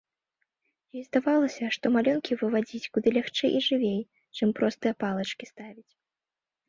Ёй 0.97 1.03
здавалася, 1.07 1.65
што 1.75 1.85
малюнкі 1.97 2.39
вывадзіць 2.41 2.91
куды 2.97 3.07
лягчэй 3.17 3.51
і 3.59 3.63
жывей, 3.69 3.97
чым 4.39 4.47
простыя 4.61 4.93
палачкі 5.05 5.43
ставіць. 5.55 5.89